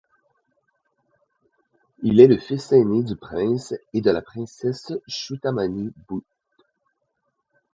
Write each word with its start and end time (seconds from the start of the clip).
Il 2.01 2.19
est 2.19 2.25
le 2.27 2.39
fils 2.39 2.71
aîné 2.71 3.03
du 3.03 3.15
prince 3.15 3.75
et 3.93 4.01
de 4.01 4.09
la 4.09 4.23
princesse 4.23 4.91
Chutamani 5.07 5.93
But. 6.09 6.25